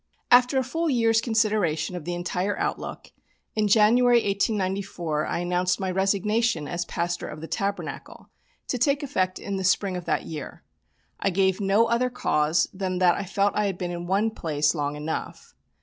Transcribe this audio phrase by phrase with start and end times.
[0.31, 3.11] After a full year's consideration of the entire outlook,
[3.55, 8.31] in January, 1894, I announced my resignation as pastor of the Tabernacle,
[8.69, 10.63] to take effect in the spring of that year.
[11.19, 14.31] I gave no other cause than that I felt that I had been in one
[14.31, 15.53] place long enough.